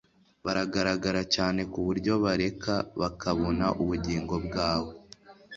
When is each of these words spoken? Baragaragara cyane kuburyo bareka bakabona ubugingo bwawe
Baragaragara 0.45 1.21
cyane 1.35 1.61
kuburyo 1.71 2.13
bareka 2.23 2.73
bakabona 3.01 3.65
ubugingo 3.81 4.35
bwawe 4.45 4.93